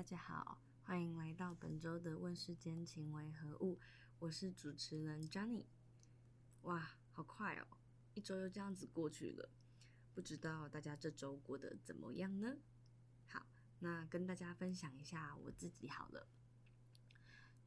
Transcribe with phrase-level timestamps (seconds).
[0.00, 3.78] 大家好，欢迎来到本周的问世间情为何物，
[4.18, 5.66] 我是主持人 Johnny。
[6.62, 7.66] 哇，好快哦，
[8.14, 9.50] 一周又这样子过去了，
[10.14, 12.56] 不知道大家这周过得怎么样呢？
[13.28, 13.46] 好，
[13.80, 16.26] 那跟大家分享一下我自己好了。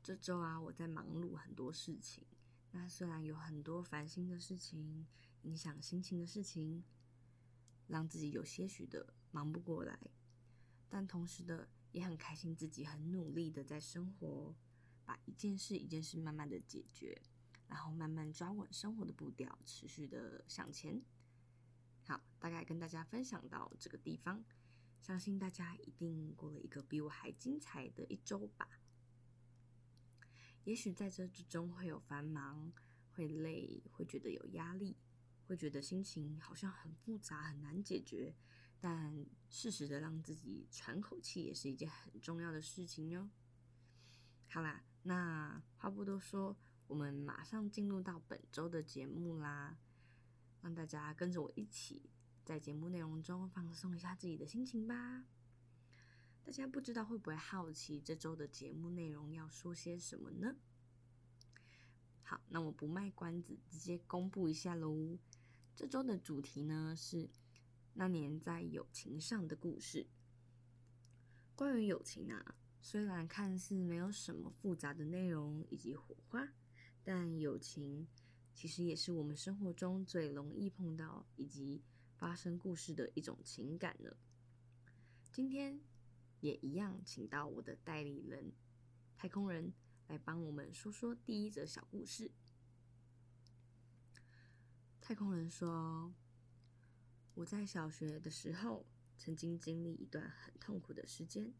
[0.01, 2.25] 这周啊，我在忙碌很多事情，
[2.71, 5.05] 那虽然有很多烦心的事情，
[5.43, 6.83] 影响心情的事情，
[7.85, 9.99] 让自己有些许的忙不过来，
[10.89, 11.69] 但同时的。
[11.93, 14.53] 也很开心，自己很努力的在生活，
[15.05, 17.21] 把一件事一件事慢慢的解决，
[17.69, 21.01] 然后慢慢抓稳生活的步调，持续的向前。
[22.05, 24.43] 好，大概跟大家分享到这个地方，
[24.99, 28.67] 相信大家一定过了一个比我还精彩的一周吧。
[30.65, 32.73] 也许在这之中会有繁忙，
[33.13, 34.97] 会累，会觉得有压力。
[35.45, 38.33] 会觉得心情好像很复杂，很难解决，
[38.85, 43.29] 但适时的让自己喘口气也是一件很重要的事情哟。
[44.49, 46.57] 好啦，那话不多说，
[46.87, 49.77] 我们马上进入到本周的节目啦，
[50.61, 52.09] 让大家跟着我一起
[52.43, 55.23] 在节目内容中放松一下自己的心情吧。
[56.43, 60.57] 大家不知道会不会好奇这周的节目内容要说些什么呢？
[62.21, 65.17] 好，那我不卖关子，直接公布一下喽。
[65.73, 67.29] 这周的主题呢，是
[67.93, 70.07] 那年在友情上的故事。
[71.55, 76.49] 关于友情啊，虽然看似没有什么复杂的内容以及火花，
[77.03, 78.07] 但友情
[78.53, 81.83] 其实也是我们生活中最容易碰到以及
[82.15, 84.15] 发生故事的一种情感呢。
[85.31, 85.79] 今天
[86.39, 88.51] 也一样，请到我的代理人
[89.15, 89.73] 太空人
[90.07, 92.31] 来帮我们说说第一则小故事。
[94.99, 96.13] 太空人说
[97.35, 98.85] ：“我在小学的时候，
[99.17, 101.51] 曾经经历一段很痛苦的时间。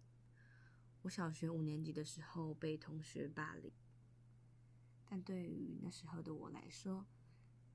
[1.01, 3.71] 我小学五年级的时候被同学霸凌，
[5.03, 7.07] 但对于那时候的我来说，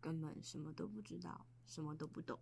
[0.01, 2.39] 根本什么都不知道，什么都不懂，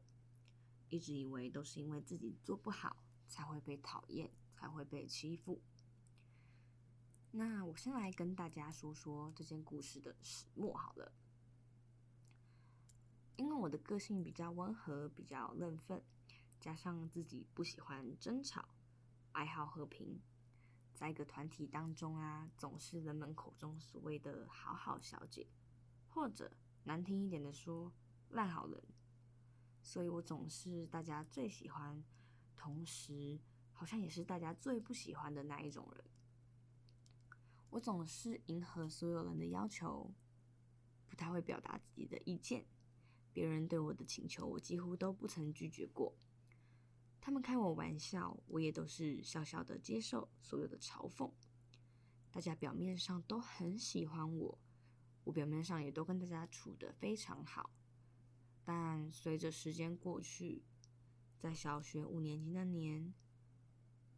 [0.91, 5.63] 一直以为都是因为自己做不好，才会被讨厌，才会被欺负。
[7.31, 11.13] 那我先来跟大家说说这件故事的始末好了。”
[13.37, 16.03] 因为我的个性比较温和，比较认份，
[16.59, 18.67] 加上自己不喜欢争吵，
[19.33, 20.21] 爱好和平，
[20.95, 25.47] 在一个团体当中啊，总是人们口中所谓的好好小姐，
[26.09, 26.51] 或者
[26.85, 27.93] 难听一点的说
[28.31, 28.83] 烂好人，
[29.83, 32.03] 所以我总是大家最喜欢，
[32.57, 33.39] 同时
[33.73, 36.05] 好像也是大家最不喜欢的那一种人。
[37.69, 40.11] 我总是迎合所有人的要求，
[41.07, 42.65] 不太会表达自己的意见。
[43.37, 46.17] 别人对我的请求，我几乎都不曾拒绝过。
[47.21, 51.31] 他们开我玩笑，我也都是笑笑的接受所有的嘲讽。
[52.31, 54.59] 大家表面上都很喜欢我，
[55.25, 57.69] 我表面上也都跟大家处得非常好。
[58.65, 60.65] 但随着时间过去，
[61.39, 63.13] 在小学五年级那年，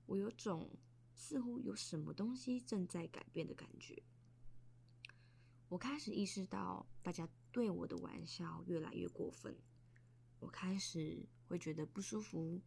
[0.06, 0.70] 我有种
[1.16, 4.00] 似乎有什么东西正在改变的感觉。
[5.70, 9.56] 我开始意识到，大家对我的玩笑越来越过分。
[10.40, 12.60] 我开始会觉得不舒服，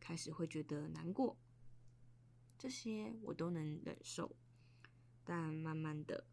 [0.00, 1.36] 开始会觉得难过。
[2.56, 4.36] 这些我都能忍受，
[5.22, 6.26] 但慢慢的，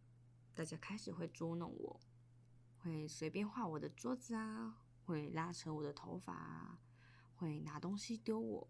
[0.53, 1.99] 大家开始会捉弄我，
[2.77, 6.79] 会随便画我的桌子啊，会拉扯我的头发啊，
[7.35, 8.69] 会拿东西丢我，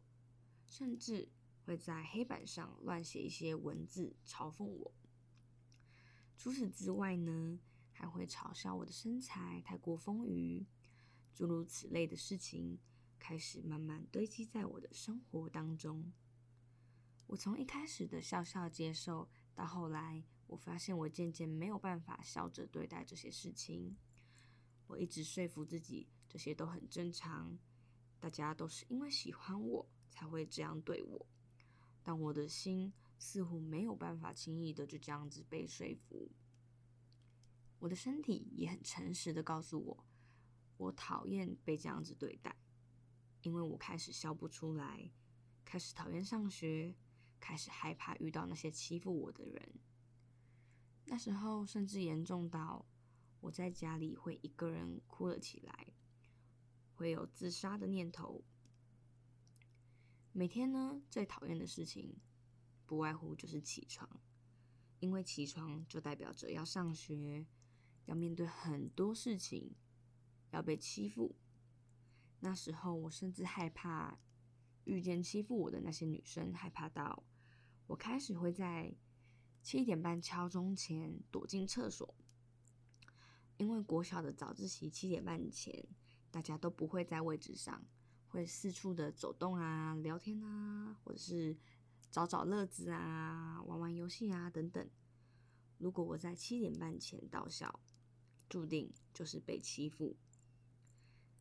[0.66, 1.30] 甚至
[1.66, 4.94] 会在黑板上乱写一些文字嘲讽我。
[6.36, 7.60] 除此之外呢，
[8.02, 10.66] 还会嘲笑我的身材太过丰腴，
[11.36, 12.80] 诸如此类的事情
[13.20, 16.12] 开始慢慢堆积在我的生活当中。
[17.28, 23.96] 我从一开始的笑笑接受，到后来我发现我渐渐没有办法笑着对待这些事情。
[24.88, 27.56] 我一直说服自己，这些都很正常，
[28.20, 31.28] 大家都是因为喜欢我才会这样对我，
[32.02, 32.92] 但我的心。
[33.20, 36.32] 似乎没有办法轻易的就这样子被说服。
[37.82, 40.06] 我的身体也很诚实的告诉我，
[40.78, 42.56] 我讨厌被这样子对待，
[43.42, 45.12] 因为我开始笑不出来，
[45.66, 46.96] 开始讨厌上学，
[47.40, 49.80] 开始害怕遇到那些欺负我的人。
[51.06, 52.86] 那时候甚至严重到
[53.40, 55.88] 我在家里会一个人哭了起来，
[56.94, 58.44] 会有自杀的念头。
[60.32, 62.16] 每天呢，最讨厌的事情。
[62.86, 64.08] 不外乎就是起床，
[65.00, 67.46] 因为起床就代表着要上学，
[68.06, 69.76] 要面对很多事情，
[70.52, 71.36] 要被欺负。
[72.40, 74.18] 那时候我甚至害怕
[74.86, 77.24] 遇见欺负我的那些女生，害怕到
[77.88, 78.96] 我开始会在
[79.62, 82.16] 七点半敲钟前躲进厕所，
[83.58, 85.88] 因为国小的早自习七点半前，
[86.32, 87.86] 大家都不会在位置上，
[88.28, 91.56] 会四处的走动啊、聊天啊，或者是
[92.10, 94.90] 找找乐子啊、玩玩游戏啊等等。
[95.78, 97.80] 如果我在七点半前到校，
[98.52, 100.18] 注定就是被欺负。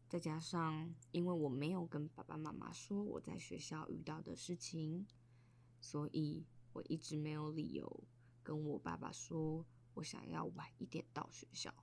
[0.09, 5.05] 再加上，因为我没有跟爸爸妈妈说我在学校遇到的事情，
[5.81, 8.05] 所以我一直没有理由
[8.45, 11.75] 跟我爸爸说我想要晚一点到学校。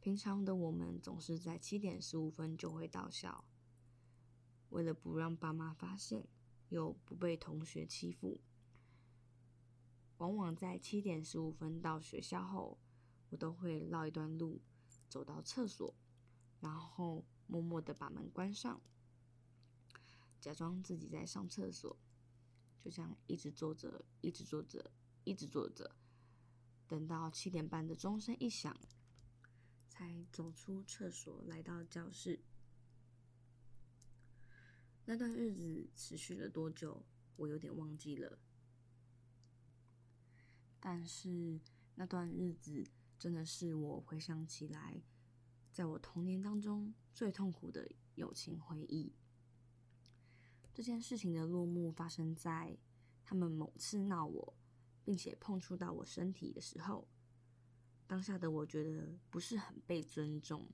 [0.00, 3.44] 平常的我们总是在七点十五分就会到校，
[4.70, 6.26] 为了不让爸妈发现，
[6.70, 8.40] 又不被同学欺负，
[10.16, 12.78] 往往在七点十五分到学校后，
[13.30, 14.60] 我都会绕一段路
[15.08, 15.94] 走到厕所。
[16.60, 18.80] 然后默默的把门关上，
[20.40, 21.96] 假装自己在上厕所，
[22.82, 24.90] 就这样一直坐着，一直坐着，
[25.24, 25.94] 一直坐着，
[26.88, 28.74] 等到七点半的钟声一响，
[29.88, 32.42] 才走出厕所来到教室。
[35.04, 37.04] 那段日子持续了多久，
[37.36, 38.38] 我有点忘记了。
[40.80, 41.60] 但是
[41.96, 45.02] 那段日子真的是我回想起来。
[45.72, 49.12] 在我童年当中最痛苦的友情回忆。
[50.72, 52.78] 这件事情的落幕发生在
[53.24, 54.54] 他们某次闹我，
[55.04, 57.06] 并且碰触到我身体的时候。
[58.06, 60.68] 当下的我觉得不是很被尊重，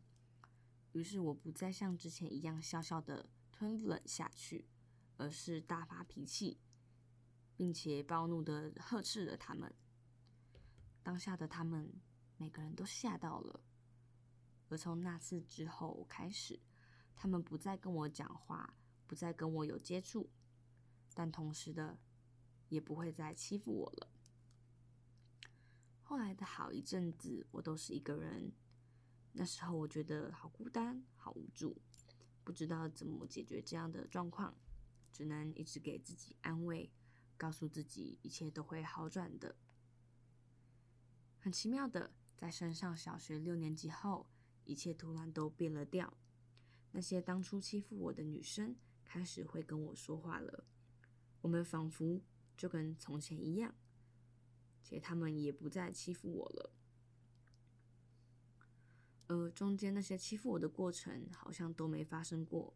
[0.92, 4.68] 于是我不再像之前一样笑笑的吞忍下去，
[5.16, 6.58] 而是大发脾气，
[7.56, 9.74] 并且暴怒的呵斥了他们。
[11.02, 11.92] 当下的他们
[12.42, 13.60] 每个人都吓到了。
[14.68, 16.58] 而从那次之后开始，
[17.14, 18.74] 他们不再跟我讲话，
[19.06, 20.28] 不再跟我有接触，
[21.14, 22.00] 但同时的，
[22.68, 24.10] 也不会再欺负我了。
[26.02, 28.50] 后来的好一阵子，我都是一个人。
[29.34, 31.80] 那时候我觉得好孤单，好无助，
[32.42, 34.52] 不知道怎么解决这样的状况，
[35.12, 36.92] 只能一直给自己安慰，
[37.36, 39.54] 告诉自己一切都会好转的。
[41.38, 42.12] 很奇妙的，
[42.42, 44.26] 在升上小学六年级后。
[44.64, 46.16] 一切突然都变了调，
[46.92, 50.64] 那些当初欺负我的女生开始会跟我说话了，
[51.40, 52.22] 我们仿佛
[52.56, 53.74] 就跟从前一样，
[54.80, 56.72] 且他们也不再欺负我了。
[59.26, 62.72] 而中间那些欺负我的过程好像都没发生过，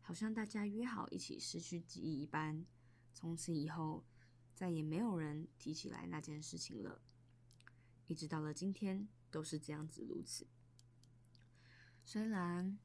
[0.00, 2.64] 好像大家约好一起失去记忆一般，
[3.12, 4.04] 从此以后
[4.54, 7.02] 再也没有人提起来那件事情了，
[8.10, 10.48] 一直到了今天都是这样子如此。
[12.04, 12.76] 虽然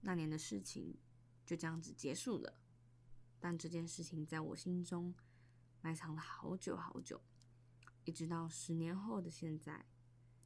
[0.00, 0.98] 那年的事情
[1.46, 2.60] 就这样子结束了，
[3.38, 5.14] 但这件事情在我心中
[5.80, 7.22] 埋藏了好久好久，
[8.04, 9.86] 一直到十年后的现在，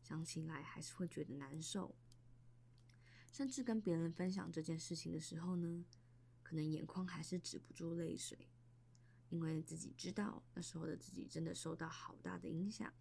[0.03, 1.97] 想起来还是会觉得难受。
[3.33, 5.87] 甚至跟别人分享这件事情的时候呢，
[6.43, 8.51] 可能眼眶还是止不住泪水，
[9.31, 12.93] 因为自己知道那时候的自己真的受到好大的影响，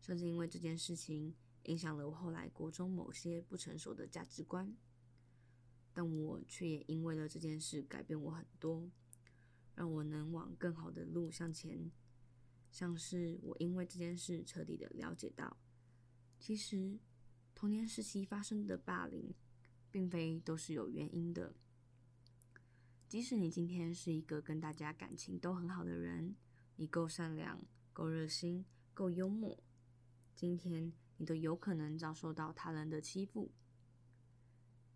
[0.00, 1.34] 甚至因为这件事情。
[1.66, 4.72] 影响了我后来国中某些不成熟的价值观，
[5.92, 8.88] 但我却也因为了这件事改变我很多，
[9.74, 11.90] 让我能往更好的路向前。
[12.70, 15.56] 像是我因为这件事彻底的了解到，
[16.38, 17.00] 其实
[17.52, 19.34] 童年时期发生的霸凌，
[19.90, 21.52] 并非都是有原因的。
[23.08, 26.36] 即使你今天是一个跟大家感情都很好的人，
[26.76, 29.60] 你够善良、够热心、够幽默，
[30.36, 30.92] 今天。
[31.18, 33.50] 你都有可能遭受到他人的欺负，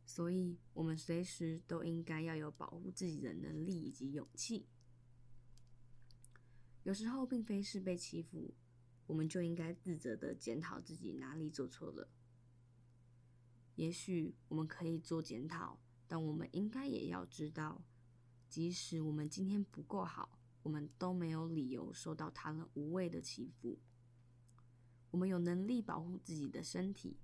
[0.04, 4.66] 所以我们随时都应该要有保护自己的能力以及勇气。
[6.82, 8.52] 有时候并非是被欺负，
[9.06, 12.10] 我们就应该自责的检讨自己哪里做错了。
[13.76, 17.82] 也许我们可以做检讨，但我们应该也要知道，
[18.46, 23.78] 即使我们今天不够好，我们都没有理由受到他人无谓的欺负。
[25.10, 27.18] 我们有能力保护自己的身体，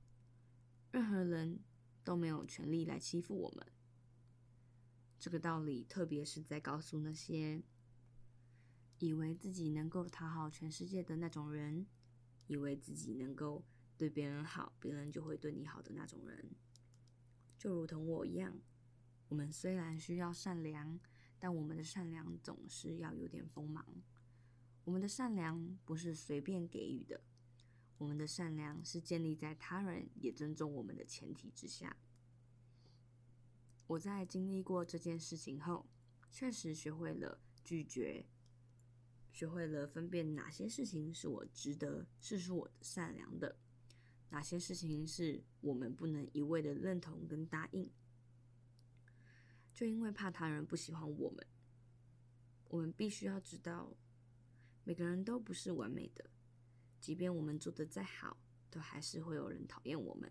[0.90, 1.60] 任何人
[2.02, 3.66] 都没有权利来欺负我们。
[5.18, 7.62] 这个道理，特别是在告诉那些
[8.98, 11.86] 以为自己能够讨好全世界的那种人，
[12.46, 13.64] 以为自己能够
[13.96, 16.50] 对别人好，别人就会对你好的那种人。
[17.56, 18.60] 就如同我一样，
[19.28, 21.00] 我们虽然需要善良，
[21.38, 23.86] 但我们的善良总是要有点锋芒。
[24.84, 27.20] 我们的善良不是随便给予的。
[27.98, 31.96] 我们的善良是建立在他人也尊重我们的前提之下。
[33.86, 35.86] 我在经历过这件事情后，
[36.30, 38.26] 确实学会了拒绝、
[39.30, 43.56] 学会了分辨哪些事情是我值得，是我的善良的，
[44.30, 47.90] 哪些事情是我们不能一味的认同跟答应。
[49.72, 51.46] 就因为怕他人不喜欢我们，
[52.68, 53.96] 我们必须要知道，
[54.84, 56.30] 每个人都不是完美的，
[57.06, 58.36] 即便我们做得再好，
[58.68, 60.28] 都还是会有人讨厌我们。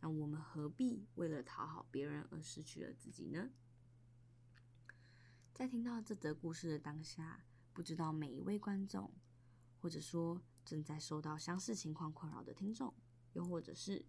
[0.00, 3.50] 那我们何必为了讨好别人而失去了自己呢？
[5.52, 9.12] 在听到这则故事的当下，不知道每一位观众，
[9.78, 12.94] 或者说正在受到相似情况困扰的听众，
[13.34, 14.06] 又或者是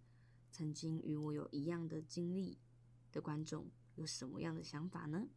[0.50, 2.58] 曾经与我有一样的经历
[3.12, 3.70] 的观众。
[3.96, 5.28] 有什么样的想法呢？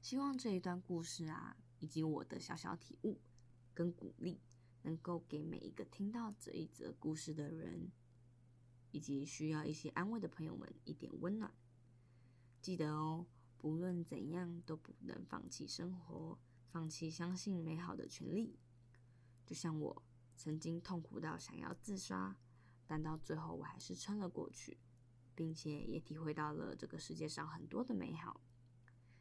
[0.00, 3.20] 希望这一段故事啊，以及我的小小体悟
[3.74, 4.40] 跟鼓励，
[4.82, 7.90] 能够给每一个听到这一则故事的人，
[8.90, 11.52] 以及需要一些安慰的朋友们一点温暖。
[12.60, 13.26] 记得哦，
[13.58, 16.38] 不论怎样都不能放弃生活，
[16.70, 18.58] 放弃相信美好的权利。
[19.44, 20.02] 就像我
[20.36, 22.36] 曾经痛苦到想要自杀，
[22.86, 24.78] 但到最后我还是撑了过去。
[25.34, 28.38] 并且也体会到了这个世界上很多的美好，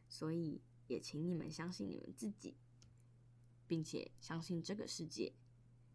[0.10, 2.58] 所以也请你们相信你们自己，
[3.66, 5.34] 并且相信这个世界，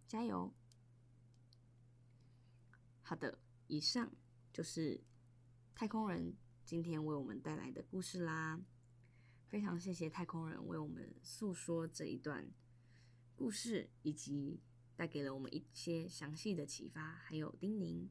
[0.07, 0.55] 加油！
[3.03, 4.15] 好的，以上
[4.53, 5.03] 就是
[5.75, 8.61] 太空人今天为我们带来的故事啦。
[9.49, 12.51] 非常谢谢太空人为我们诉说这一段
[13.35, 14.61] 故事，以及
[14.97, 18.09] 带给了我们一些详细的启发，还有叮咛。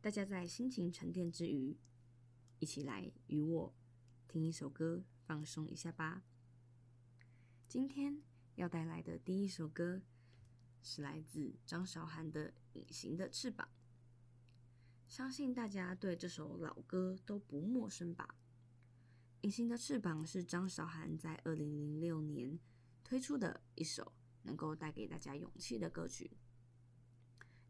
[0.00, 1.78] 大家在心情沉淀之余，
[2.60, 3.74] 一起来与我
[4.28, 6.22] 听一首歌，放松一下吧。
[7.68, 8.22] 今天
[8.56, 10.02] 要带来的第一首歌
[10.82, 13.68] 是来自张韶涵的《隐形的翅膀》，
[15.06, 18.26] 相信大家对这首老歌都不陌生吧？
[19.42, 22.58] 《隐形的翅膀》是张韶涵在二零零六年
[23.04, 24.10] 推出的一首
[24.42, 26.30] 能够带给大家勇气的歌曲，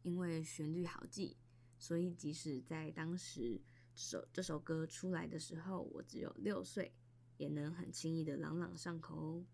[0.02, 1.37] 因为旋律好记。
[1.78, 3.61] 所以，即使在当时
[3.93, 6.95] 这首这首歌出来的时候，我只有六岁，
[7.38, 9.47] 也能很轻易的朗朗上口哦。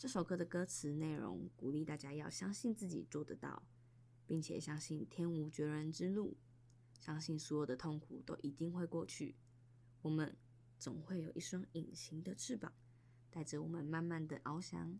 [0.00, 3.62] 这首歌的歌词内容鼓励大家要相信自己做得到，
[4.26, 6.38] 并且相信天无绝人之路，
[6.98, 9.36] 相信所有的痛苦都一定会过去。
[10.00, 10.34] 我们
[10.78, 12.72] 总会有一双隐形的翅膀，
[13.28, 14.98] 带着我们慢慢的翱翔。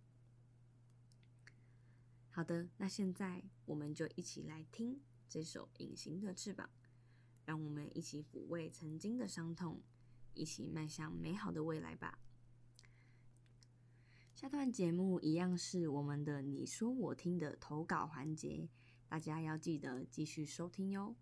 [2.29, 5.01] 好的，那现在我们就一起来听。
[5.31, 6.69] 这首隐形的翅膀，
[7.47, 9.81] 让我们一起抚慰曾经的伤痛，
[10.35, 12.19] 一起迈向美好的未来吧。
[14.41, 18.71] 下段节目一样是我们的你说我听的投稿环节，
[19.07, 21.15] 大家要记得继续收听哟。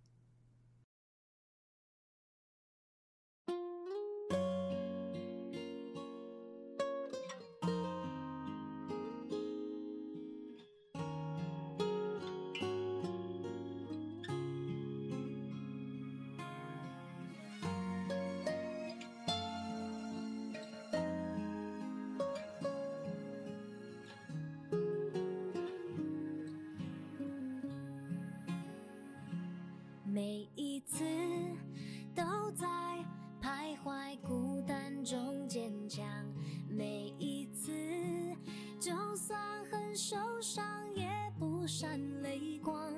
[41.68, 42.90] 闪泪光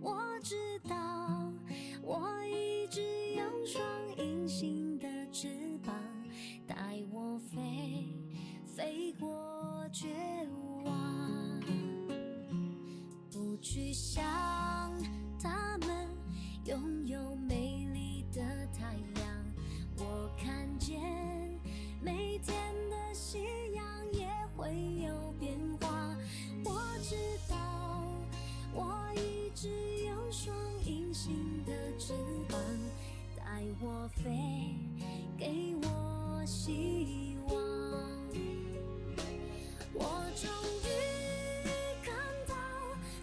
[0.00, 0.54] 我知
[0.88, 1.52] 道
[2.00, 3.02] 我一直
[3.34, 3.84] 有双
[4.16, 5.48] 隐形的翅
[5.84, 5.92] 膀
[6.64, 6.76] 带
[7.10, 8.16] 我飞
[8.64, 9.28] 飞过
[9.92, 10.06] 绝
[10.84, 11.60] 望。
[13.32, 14.22] 不去想
[15.42, 16.08] 他们
[16.64, 19.44] 拥有美丽的太阳
[19.98, 21.21] 我看见
[32.04, 32.12] 翅
[32.48, 32.58] 膀
[33.36, 34.24] 带我飞，
[35.38, 37.54] 给我希望。
[39.94, 40.02] 我
[40.34, 40.50] 终
[40.82, 40.88] 于
[42.02, 42.12] 看
[42.48, 42.56] 到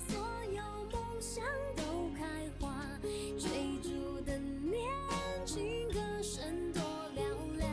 [0.08, 0.18] 所
[0.56, 1.44] 有梦想
[1.76, 2.74] 都开花，
[3.38, 3.50] 追
[3.84, 4.88] 逐的年
[5.46, 6.82] 轻歌声多
[7.18, 7.70] 嘹亮。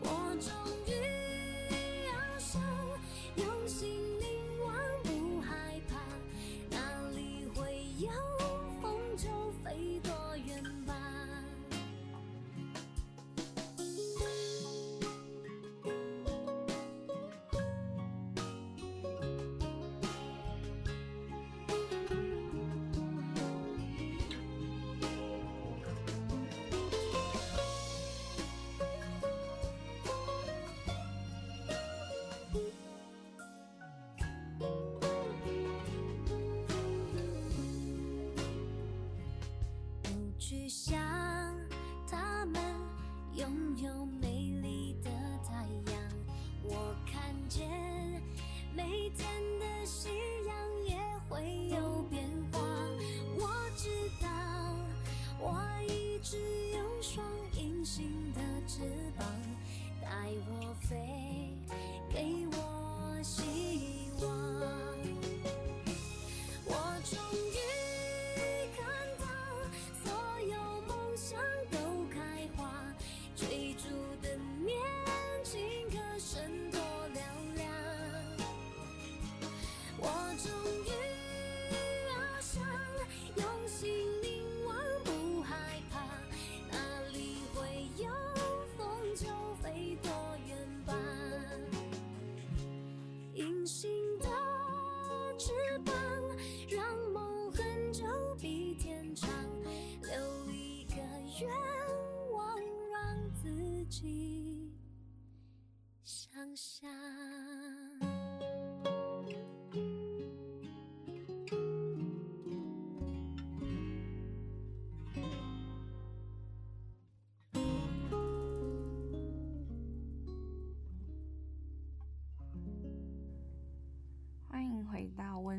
[0.00, 0.50] 我终
[0.88, 0.90] 于
[2.08, 2.58] 仰首，
[3.36, 3.88] 用心
[4.18, 4.26] 凝
[4.64, 5.94] 望，不害怕，
[6.76, 8.10] 哪里会有？
[43.80, 44.13] your mind.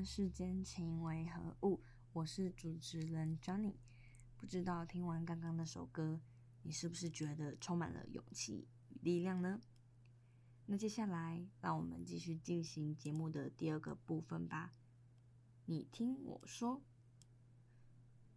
[0.06, 1.78] 世间情为何物》，
[2.14, 3.74] 我是主持人 Johnny。
[4.38, 6.22] 不知道听完刚刚那首歌，
[6.62, 9.60] 你是不是觉得充满了勇气与力量呢？
[10.68, 14.76] 那接下来，让我们继续进行节目的第二个部分吧。
[15.66, 16.84] 你听我说，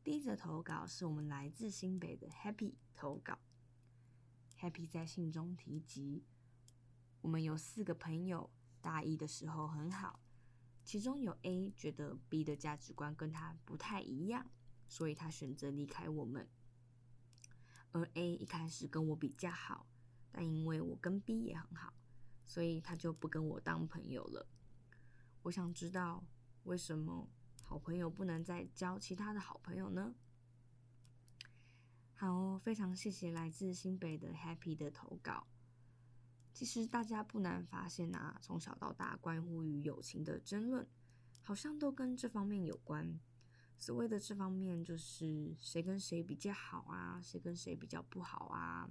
[0.03, 3.39] 第一则投稿是我们来自新北的 Happy 投稿。
[4.59, 6.25] Happy 在信中提及，
[7.21, 8.49] 我们有四个朋友，
[8.81, 10.19] 大一的时候很好，
[10.89, 14.51] 其中有 A 觉得 B 的价值观跟他不太一样，
[14.89, 16.49] 所以他选择离开我们。
[17.93, 19.87] 而 A 一开始跟我比较好，
[20.33, 21.93] 但因为我跟 B 也很好。
[22.47, 24.49] 所以他就不跟我当朋友了。
[25.43, 26.25] 我想知道
[26.63, 27.29] 为什么
[27.63, 30.15] 好朋友不能再交其他的好朋友呢？
[32.15, 35.47] 好哦，非常谢谢来自新北的 Happy 的投稿。
[36.59, 40.85] 其实大家不难发现啊，从小到大关乎于友情的争论，
[41.41, 43.17] 好像都跟这方面有关。
[43.79, 48.91] 所谓的这方面，就是谁跟谁比较好啊，谁跟谁比较不好啊。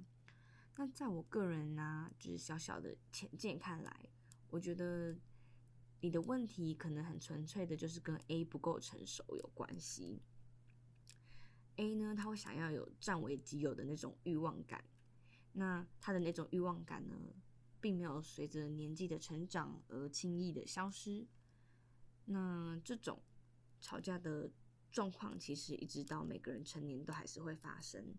[0.77, 4.09] 那在我个人呢、就是小小的浅见看来，
[4.49, 5.13] 我觉得
[5.99, 10.21] 你的问题可能很纯粹的，就是跟 A 不够成熟有关系。
[11.75, 14.81] A 呢，他会想要有占为己有的那种欲望感，
[15.51, 17.13] 那他的那种欲望感呢，
[17.79, 21.27] 并没有随着年纪的成长而轻易的消失。
[22.25, 23.21] 那这种
[23.79, 24.51] 吵架的
[24.91, 28.15] 状况，其实一直到每个人成年都还是会发生。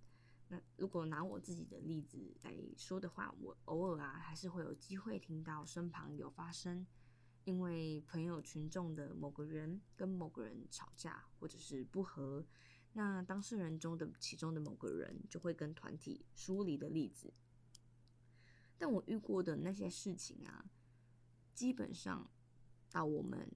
[0.49, 6.87] 那如果拿我自己的例子来说的话，我偶尔啊还是会有机会听到身旁有发生，
[7.44, 12.47] 因为朋友群众的某个人跟某个人吵架或者是不和，
[12.94, 17.31] 那当事人中的其中的某个人就会跟团体疏离的例子。
[18.79, 20.71] 但我遇过的那些事情啊，
[21.53, 22.31] 基本上
[22.91, 23.51] 到我们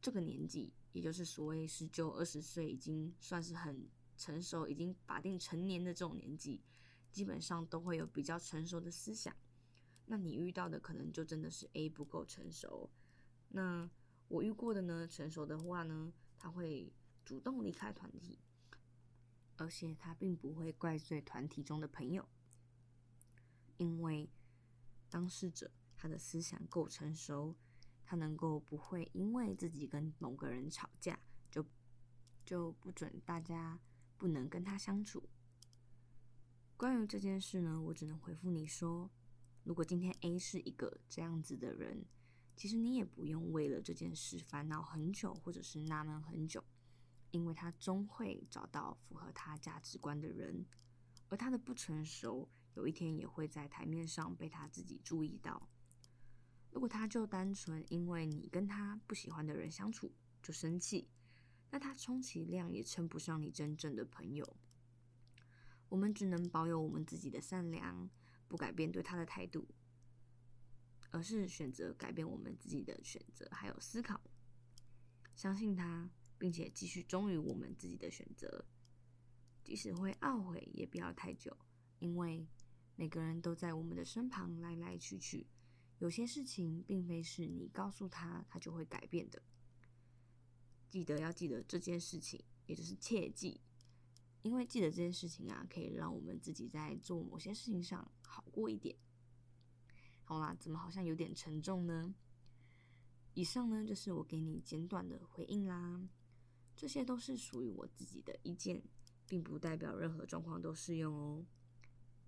[0.00, 3.88] 这个年纪，也就是所谓十九二十岁，已经算是很。
[4.14, 6.62] 成熟已经法定成年的这种年纪，
[7.10, 9.34] 基本上都会有比较成熟的思想。
[10.06, 12.88] 那你遇到的可能就真的是 A 不够成熟。
[13.48, 13.90] 那
[14.28, 16.92] 我遇过的呢，成熟的话呢，他会
[17.24, 18.38] 主动离开团体，
[19.56, 22.28] 而且他并不会怪罪团体中的朋友，
[23.78, 24.30] 因为
[25.12, 27.54] 当事者他的思想够成熟，
[28.04, 31.20] 他能够不会因为自己跟某个人吵架，
[31.50, 31.64] 就
[32.44, 33.78] 就不准大家。
[34.18, 35.28] 不能跟他相处。
[36.76, 39.10] 关于这件事呢，我只能回复你说，
[39.64, 42.04] 如果今天 A 是一个这样子的人，
[42.56, 46.62] 其实你也不用为了这件事烦恼很久，或者是纳闷很久，
[47.32, 50.64] 因为他终会找到符合他价值观的人，
[51.28, 55.68] 而他的不成熟，有一天也会在台面上被他自己注意到。
[56.70, 61.08] 如果他就单纯因为你跟他不喜欢的人相处就生气。
[61.74, 64.56] 那他充其量也称不上你真正的朋友。
[65.88, 68.10] 我们只能保有我们自己的善良，
[68.46, 69.66] 不改变对他的态度，
[71.10, 74.20] 而是选择改变我们自己的选择，还有思考，
[75.34, 78.66] 相信他，并且继续忠于我们自己的选择。
[79.64, 81.56] 即使会懊悔，也不要太久，
[82.00, 82.46] 因为
[83.02, 85.44] 每个人都在我们的身旁来来去去，
[85.98, 89.42] 有些事情并非是你告诉他，他就会改变的。
[90.88, 93.60] 记得要记得这件事情，也就是切记，
[94.42, 98.96] 因为记得这件事情啊，可以让我们自己在做某些事情上好过一点。
[100.22, 102.14] 好啦，怎么好像有点沉重呢？
[103.34, 106.08] 以上呢，就是我给你简短的回应啦。
[106.76, 108.80] 这些都是属于我自己的意见，
[109.26, 111.44] 并不代表任何状况都适用哦。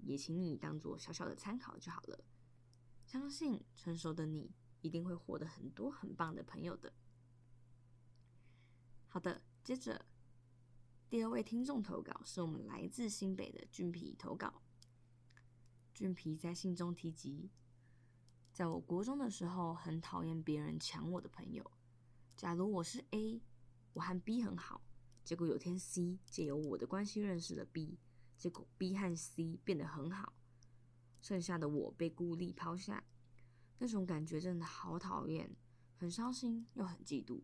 [0.05, 2.25] 也请你当做小小的参考就好了。
[3.05, 6.93] 相信成熟的你一定会获得很多很棒的朋友的。
[9.09, 10.07] 好的，接着
[11.09, 14.63] 第二位听众投稿是我们来自新北的俊皮投稿。
[15.93, 17.51] 俊皮在信中提及，
[18.53, 21.71] 在我国中的时候，很讨厌别人抢我的朋友。
[22.37, 23.41] 假如我是 A，
[23.93, 24.81] 我和 B 很好，
[25.23, 27.97] 结果有天 C 借由我的关系认识了 B，
[28.45, 30.35] 结果 B 和 C 变得很好，
[31.19, 33.03] 剩下的我被孤立抛下，
[33.79, 35.57] 那种感觉真的好讨厌，
[35.97, 37.41] 很伤心又很嫉妒。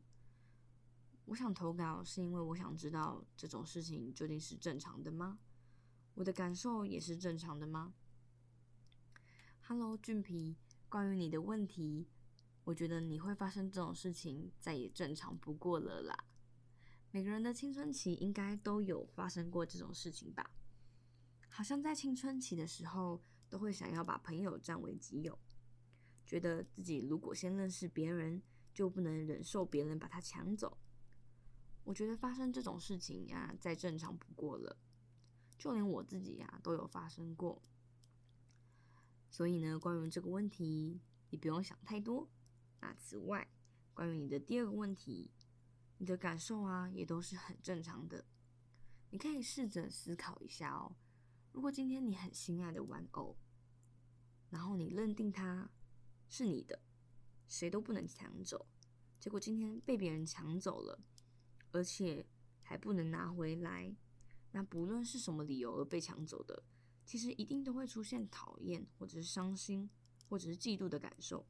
[1.24, 5.38] 我想投稿是因为我想知道这种事情究竟是正常的吗？
[6.12, 7.94] 我的感受也是正常的吗
[9.62, 10.58] ？Hello，俊皮，
[10.90, 12.08] 关于你的问题，
[12.64, 16.26] 我觉得你会发生这种事情再也正常不过了啦。
[17.10, 20.50] 每个人的青春期应该都有发生过这种事情吧？
[21.52, 25.38] 好像在青春期的时候，都会想要把朋友占为己有，
[26.24, 28.40] 觉得自己如果先认识别人，
[28.72, 30.78] 就不能忍受别人把他抢走。
[31.82, 34.78] 我觉得发生这种事情呀，再正常不过了，
[35.58, 37.60] 就连我自己呀都有发生过。
[39.28, 42.30] 所以呢，关于这个问题，你不用想太多。
[42.80, 43.50] 那此外，
[43.92, 45.30] 关于你的第二个问题，
[45.98, 48.24] 你的感受啊，也都是很正常的。
[49.10, 50.96] 你可以试着思考一下哦。
[51.52, 53.36] 如果今天你很心爱的玩偶，
[54.50, 55.70] 然后你认定它
[56.28, 56.80] 是你的，
[57.48, 58.66] 谁都不能抢走，
[59.18, 60.98] 结果今天被别人抢走了，
[61.72, 62.26] 而且
[62.62, 63.94] 还不能拿回来，
[64.52, 66.62] 那不论是什么理由而被抢走的。
[67.04, 69.90] 其实一定都会出现讨厌，或者是伤心，
[70.28, 71.44] 或者是嫉妒的感受，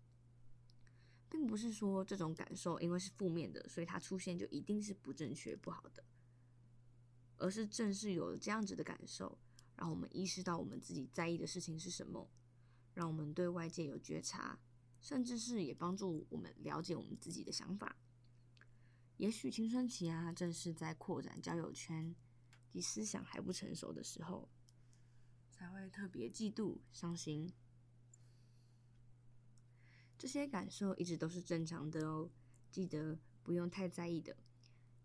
[1.29, 6.03] 并不是说这种感受因为是负面的，所以它出现就一定是不正确、不好的，
[7.37, 9.39] 而是正是有了这样子的感受，
[9.81, 12.31] 让我们意识到我们自己在意的事情是什么，
[12.93, 14.61] 让我们对外界有觉察，
[15.01, 17.97] 甚至是也帮助我们了解我们自己的想法。
[19.17, 22.15] 也许青春期啊，正是在扩展交友圈
[22.69, 24.51] 及思想还不成熟的时候。
[25.51, 27.53] 才会特别嫉妒、伤心，
[30.19, 32.31] 这些感受一直都是正常的哦，
[32.71, 34.37] 记得不用太在意的。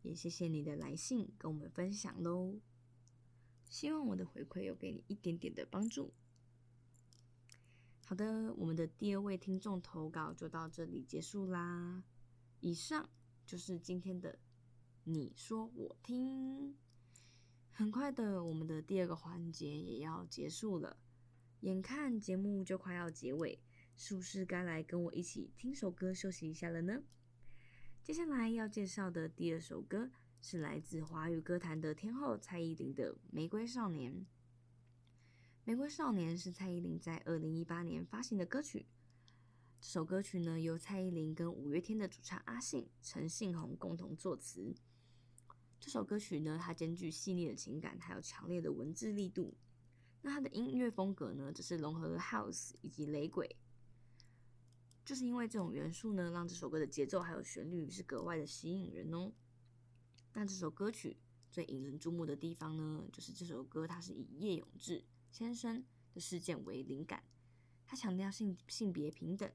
[0.02, 2.60] 也谢谢你的来信跟我们分享喽，
[3.70, 6.14] 希望我的回馈有给你一点点的帮助。
[8.06, 12.04] 好的，我们的第二位听众投稿就到这里结束啦。
[12.60, 13.10] 以上
[13.46, 14.40] 就是今天的
[15.04, 16.76] 你说我听。
[17.72, 20.98] 很快的，我们的第二个环节也要结束了，
[21.62, 23.60] 眼看节目就快要结尾，
[23.96, 27.04] 是不是该来跟我一起听首歌休息一下了呢？
[28.02, 30.12] 接下来要介绍的第二首歌
[30.48, 34.14] 是来自华语歌坛的天后蔡依林的《玫瑰少年》。
[35.64, 38.86] 《玫瑰少年》是蔡依林在二零一八年发行的歌曲。
[39.82, 44.76] 这首歌曲呢，由蔡依林跟五月天的主唱阿信、陈信宏共同作词。
[45.80, 49.58] 这首歌曲呢，它兼具细腻的情感，还有强烈的文字力度。
[50.22, 53.56] 那它的音乐风格呢，只是融合了 House 以及雷鬼。
[55.04, 59.34] 就是因为这种元素呢，让这首歌的节奏还有旋律是格外的吸引人哦。
[60.38, 61.16] 那这首歌曲
[61.50, 65.82] 最引人注目的地方呢，就是这首歌它是以叶永志先生
[66.14, 67.24] 的事件为灵感，
[67.86, 69.50] 他强调性性别平等，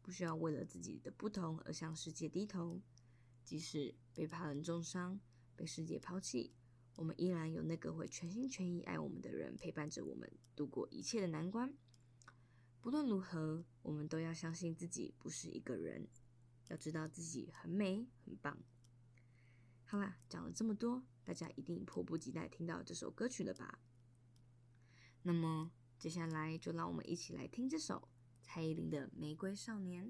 [0.00, 2.80] 不需要为了自己的不同而向世界低头，
[3.44, 5.20] 即使被他人重伤。
[5.56, 6.54] 被世界抛弃，
[6.94, 11.74] 我们依然有那个会全心全意爱我们的人陪伴着我们度过一切的难关。
[12.80, 16.08] 不论如何，我们都要相信自己不是一个人，
[16.68, 18.56] 要知道自己很美很棒。
[19.90, 23.80] 好啦，讲了这么多，大家一定迫不及待听到这首歌曲了吧？
[25.22, 28.08] 那么接下来就让我们一起来听这首
[28.40, 30.06] 蔡依林的《玫瑰少年》。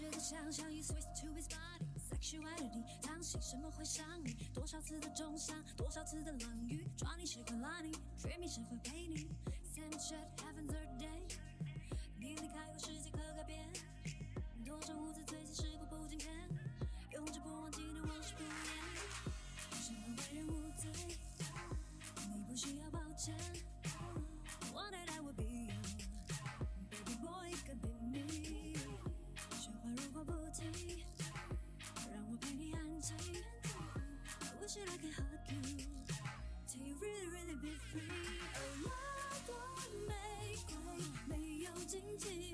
[0.00, 4.32] 学着想象，you switch to his body，sexuality，当心什么会伤你？
[4.54, 9.28] 多少次的重伤，多少次的冷雨，抓你时刻拉你 Dreaming 是否陪你
[9.76, 11.36] ？Same shit happens every day。
[12.18, 13.70] 你离开后世界可改变，
[14.64, 16.32] 多少无字堆积时过不经典，
[17.12, 18.50] 永志不忘记的往事不言。
[19.82, 20.90] 什么为人无罪？
[22.34, 23.36] 你不需要抱歉。
[34.69, 35.85] I wish I could hug you,
[36.67, 38.39] till you really really be free。
[38.53, 38.87] 哦，那
[39.47, 39.49] 朵
[40.07, 40.11] 玫
[40.67, 40.75] 瑰
[41.27, 42.53] 没有荆棘，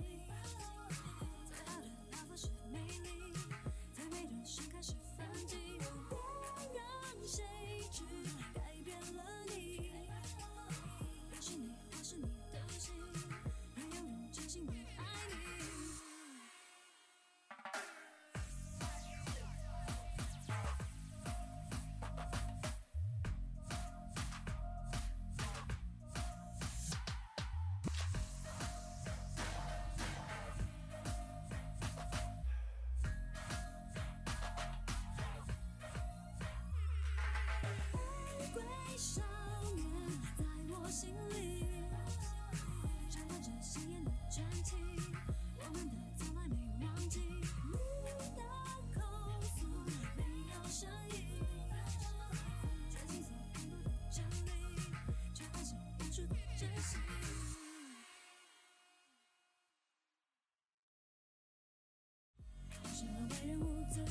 [63.31, 64.05] 为人无罪？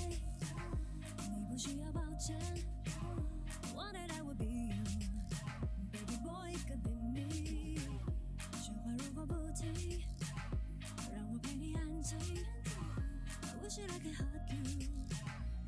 [1.32, 2.38] 你不需要抱歉。
[3.73, 4.84] One day I will be you,
[5.91, 7.80] baby boy could be me。
[8.54, 10.06] 说话如果不急，
[11.13, 12.17] 让我陪你安静。
[13.41, 14.89] I wish I could hug you,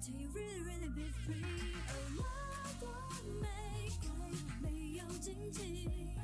[0.01, 1.75] till you really really be free。
[2.17, 2.21] 哦，
[2.57, 2.85] 那朵
[3.41, 3.45] 玫
[4.01, 4.07] 瑰
[4.61, 4.65] 没
[4.97, 6.16] 有荆棘，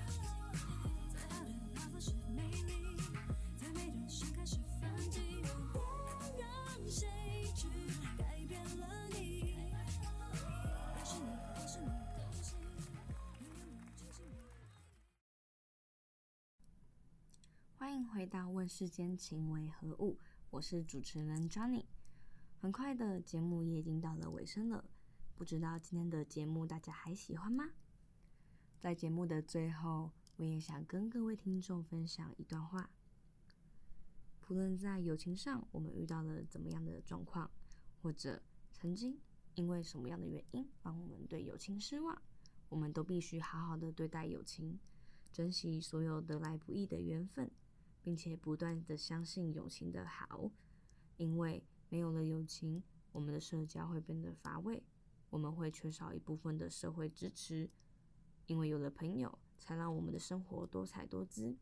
[17.83, 20.13] 欢迎回到《问世间情为何物》，
[20.51, 21.83] 我是主持人 Johnny。
[22.61, 24.85] 很快的节目也已经到了尾声了，
[25.35, 27.71] 不知道今天的节目大家还喜欢吗？
[28.79, 32.89] 在节目的最后，我也想跟各位听众分享一段话。
[34.39, 37.51] 不论在友情上我们遇到了怎么样的状况，
[38.01, 38.41] 或者
[38.71, 39.19] 曾经
[39.55, 42.21] 因为什么样的原因让我们对友情失望，
[42.69, 44.79] 我们都必须好好的对待友情，
[45.33, 47.51] 珍惜所有得来不易的缘分。
[48.03, 50.51] 并且不断的相信友情的好，
[51.15, 54.83] 因为没有了友情，我们的社交会变得乏味，
[55.29, 57.69] 我们会缺少一部分的社会支持。
[58.45, 61.55] 因为有了朋友，才让我们的生活多彩多姿。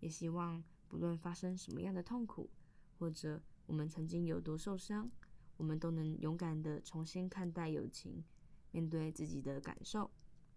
[0.00, 2.50] 也希望不论发生什么样的痛苦，
[2.98, 5.08] 或者我们曾经有多受伤，
[5.56, 8.24] 我们都能勇敢的重新看待友情，
[8.72, 10.10] 面对自己的感受，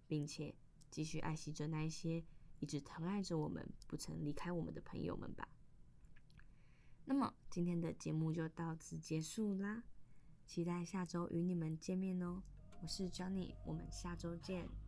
[0.08, 0.56] 并且
[0.90, 2.24] 继续爱惜着那一些。
[2.60, 5.48] 一直疼爱着我们、不曾离开我们的朋友们吧。
[7.06, 9.84] 那么今天的节目就到此结束啦，
[10.46, 12.42] 期待下周与你们见面哦。
[12.82, 14.87] 我是 Johnny，我们下周见。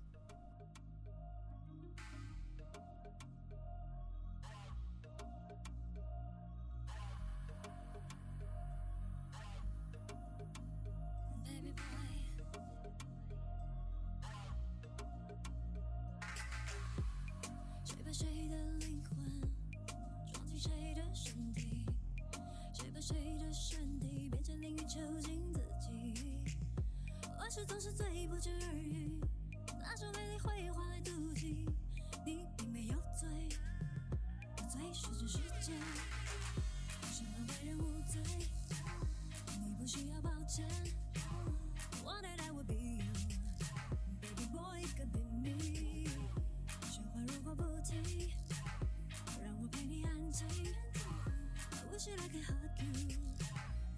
[52.39, 52.79] wish that I could hug
[53.11, 53.17] you,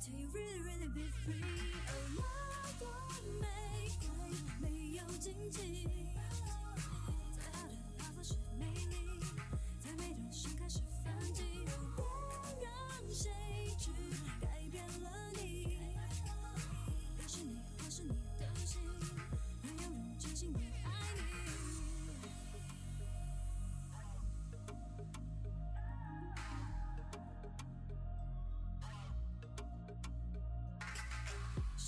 [0.01, 1.73] till you really really be free.
[1.89, 2.21] Oh，那
[2.79, 2.87] 朵
[3.41, 3.47] 玫
[4.01, 4.07] 瑰
[4.61, 4.65] 没
[4.97, 6.00] 有荆棘，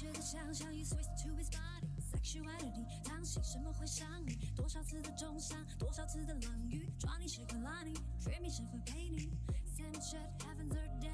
[0.02, 4.34] 学着想象，you switch to his body sexuality，当心什么会伤你？
[4.54, 9.30] 多少次的重伤，多少次的冷雨，抓你时刻拉你，dream 你是否陪你？
[9.76, 11.11] Same shit happens every day。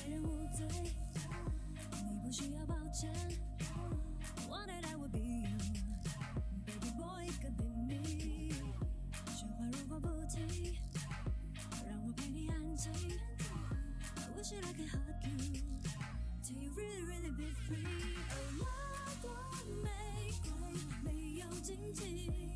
[0.00, 0.66] 什么为人无罪？
[2.08, 3.12] 你不需要抱歉。
[4.48, 5.58] One day I will be you,
[6.66, 8.52] baby boy could be me。
[9.30, 10.74] 雪花如果不停，
[11.86, 12.90] 让我陪你安静。
[14.16, 15.62] I wish I could hug you,
[16.42, 18.16] till you really really be free。
[18.58, 18.62] 哦，
[18.96, 19.28] 那朵
[19.82, 19.88] 玫
[20.42, 20.50] 瑰
[21.02, 21.08] 没
[21.40, 22.49] 有荆棘。